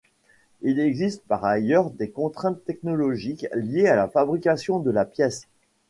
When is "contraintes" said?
2.09-2.65